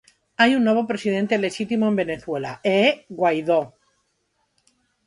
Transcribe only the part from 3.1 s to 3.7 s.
Guaidó.